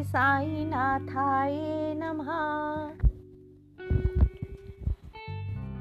[0.00, 1.54] श्री साई नाथाय
[1.96, 2.28] नमः।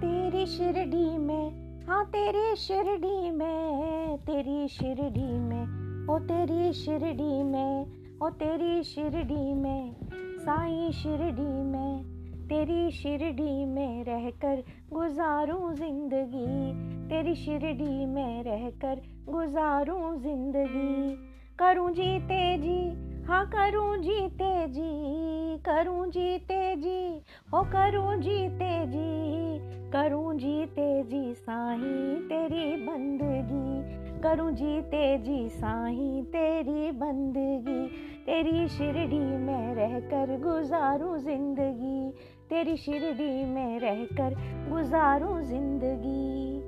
[0.00, 8.30] तेरी शिरडी में हाँ तेरी शिरडी में, तेरी शिरडी में, ओ तेरी शिरडी में, ओ
[8.30, 9.94] तेरी शिरडी में,
[10.38, 12.04] साई शिरडी में,
[12.48, 16.72] तेरी शिरडी में रहकर गुजारूं ज़िंदगी,
[17.08, 26.76] तेरी शिरडी में रहकर गुजारूं ज़िंदगी। करूँ जीते जी हाँ करूँ जीते जी करूँ जीते
[26.76, 27.22] जी
[27.54, 29.58] हो करूँ जीते जी
[29.90, 37.86] करूँ जीते जी साईं तेरी बंदगी, करूँ जीते जी साईं तेरी बंदगी,
[38.26, 42.10] तेरी शिरडी में रहकर गुजारूं ज़िंदगी,
[42.50, 44.34] तेरी शिरडी में रहकर
[44.70, 46.67] गुजारूं ज़िंदगी।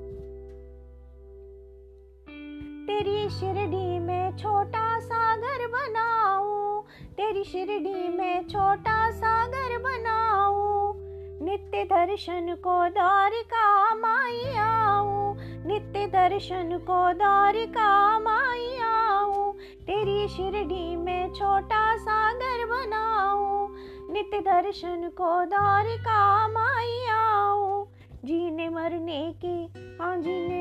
[2.91, 6.81] तेरी शिरडी में छोटा सागर बनाऊँ,
[7.17, 10.93] तेरी शिरडी में छोटा सा घर बनाऊँ,
[11.41, 19.53] नित्य दर्शन को द्वारिका माई आऊँ, नित्य दर्शन को द्वारिका माई आऊँ,
[19.87, 23.69] तेरी शिरडी में छोटा सागर बनाऊँ,
[24.11, 27.85] नित्य दर्शन को द्वारिका माई आओ
[28.25, 30.60] जीने मरने की हाँ जीने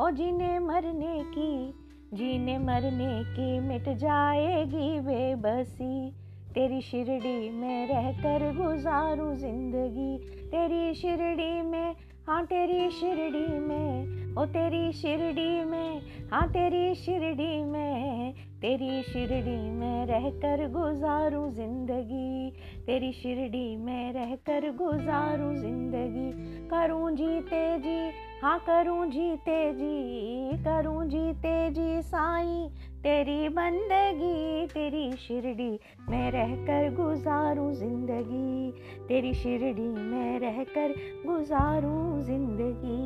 [0.00, 1.72] ओ जीने मरने की,
[2.14, 6.10] जीने मरने की मिट जाएगी बेबसी
[6.54, 10.18] तेरी शिरडी में रहकर गुजारूं ज़िंदगी।
[10.50, 11.94] तेरी शिरडी में
[12.28, 20.06] हाँ तेरी शिरडी में, ओ तेरी शिरडी में हाँ तेरी शिरडी में, तेरी शिरडी में
[20.06, 22.50] रहकर गुजारूं ज़िंदगी।
[22.86, 26.30] तेरी शिरडी में रहकर गुजारूं ज़िंदगी।
[26.68, 28.10] करूँ जीते जी
[28.44, 32.68] हाँ करूँ जीते जी करूँ जीते जी साईं।
[33.02, 35.78] तेरी बंदगी, तेरी शिरडी
[36.10, 38.72] में रहकर गुजारूं ज़िंदगी।
[39.08, 40.94] तेरी शिरडी में रहकर
[41.26, 43.00] गुजारूं ज़िंदगी।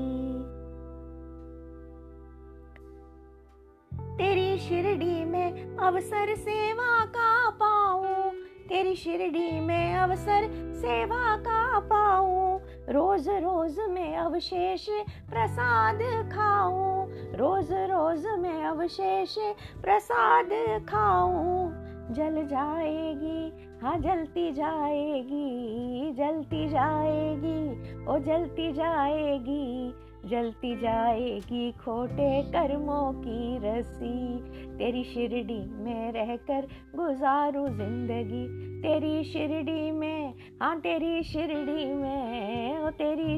[4.16, 8.32] तेरी शिरडी में अवसर सेवा का पाऊँ
[8.68, 14.86] तेरी शिरडी में अवसर सेवा का पाऊँ। रोज रोज में अवशेष
[15.30, 15.98] प्रसाद
[16.32, 19.34] खाऊं। रोज रोज में अवशेष
[19.82, 20.48] प्रसाद
[20.88, 21.70] खाऊं।
[22.14, 29.92] जल जाएगी हाँ जलती जाएगी जलती जाएगी, ओ जलती जाएगी।
[30.26, 34.38] जलती जाएगी खोटे कर्मों की रसी
[34.78, 38.46] तेरी शिरडी में रहकर गुजारू ज़िंदगी।
[38.82, 42.78] तेरी शिरडी में हाँ तेरी शिरडी में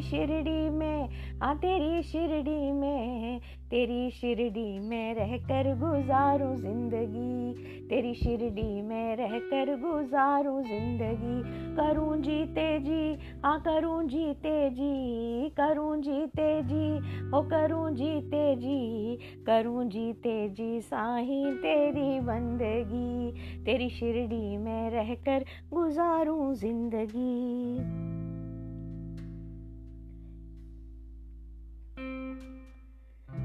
[0.01, 1.09] तेरी शिरडी में
[1.43, 3.41] हाँ तेरी शिरडी में,
[3.71, 7.53] तेरी शिरडी में रहकर गुजारूं ज़िंदगी,
[7.89, 11.43] तेरी शिरडी में रहकर गुजारूं ज़िंदगी।
[11.77, 16.97] करूँ जीते जी हाँ करूँ जीते जी करूँ जीते जी
[17.37, 26.55] ओ करूँ जीते जी करूँ जीते जी साही तेरी बंदगी। तेरी शिरडी में रहकर गुजारूं
[26.55, 28.20] ज़िंदगी।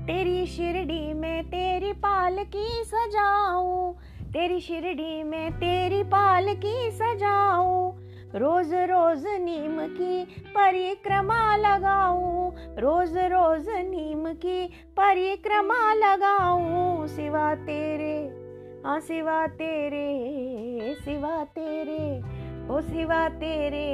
[0.06, 3.94] तेरी शिरडी में तेरी पाल की सजाऊं,
[4.32, 7.92] तेरी शिरडी में तेरी पाल की सजाऊं,
[8.36, 14.66] रोज रोज नीम की परिक्रमा लगाऊँ, रोज रोज नीम की
[15.00, 18.16] परिक्रमा लगाऊँ। सिवा तेरे
[18.86, 23.86] हाँ सिवा तेरे सिवा तेरे ओ सिवा तेरे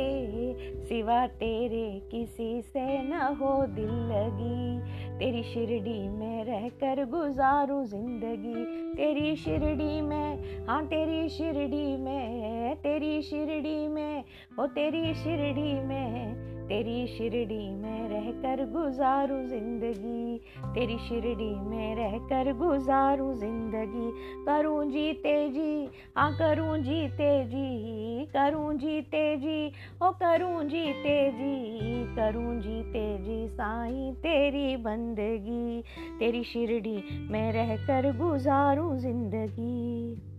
[0.87, 4.79] सिवा तेरे किसी से न हो दिल लगी।
[5.19, 8.63] तेरी शिरडी में रहकर गुजारू ज़िंदगी।
[8.95, 14.23] तेरी शिरडी में हाँ तेरी शिरडी में, तेरी शिरडी में,
[14.59, 20.37] ओ तेरी शिरडी में तेरी शिरडी में रहकर गुजारू ज़िंदगी,
[20.73, 24.11] तेरी शिरडी में रहकर गुजारू ज़िंदगी।
[24.45, 29.67] करूँ जी हाँ करूँ जीते जी करूँ जीते जी
[30.01, 30.85] ओ करूँ जी
[32.15, 35.81] करूँ जीते जी साईं तेरी बंदगी।
[36.19, 40.30] तेरी शिरडी में रहकर गुजारू ज़िंदगी।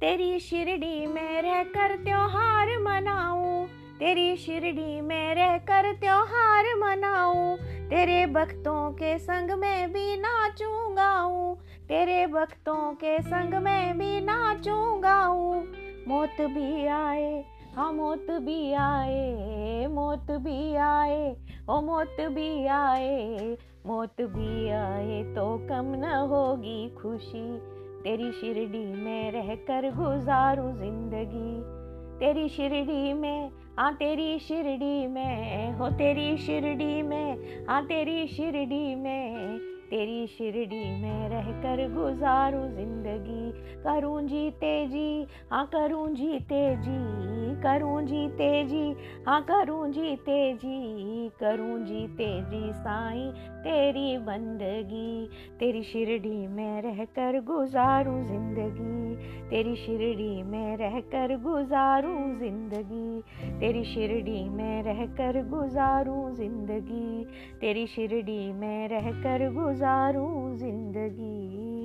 [0.00, 3.66] तेरी शिरडी में रहकर त्योहार मनाऊं,
[3.98, 7.56] तेरी शिरडी में रहकर त्योहार मनाऊं,
[7.88, 11.54] तेरे भक्तों के संग में भी नाचूं गाऊं
[11.88, 15.62] तेरे भक्तों के संग में भी नाचूं गाऊं
[16.08, 17.44] मौत भी आए
[17.76, 21.36] हाँ मौत भी आए, मौत भी आए,
[21.68, 23.56] ओ मौत भी आए,
[23.86, 31.50] मौत भी आए तो कम न होगी खुशी। तेरी शिरडी में रह कर गुजारू ज़िंदगी।
[32.18, 39.58] तेरी शिरडी में हाँ तेरी शिरडी में, हो तेरी शिरडी में हाँ तेरी शिरडी में।
[39.90, 43.52] तेरी शिरडी में रह कर गुजारू ज़िंदगी।
[43.82, 48.94] करूँ जीते जी हाँ करूँ जीते जी करूँ जी तेज़ी
[49.26, 53.30] हाँ करूँ जी तेज़ी, करूँ जी तेज़ी साईं
[53.60, 55.26] तेरी बंदगी,
[55.58, 59.16] तेरी शिरडी में रहकर गुजारूं ज़िंदगी,
[59.50, 63.20] तेरी शिरडी में रहकर गुजारूं ज़िंदगी,
[63.60, 67.24] तेरी शिरडी में रहकर गुजारूं ज़िंदगी,
[67.60, 71.79] तेरी शिरडी में रहकर गुजारूं ज़िंदगी।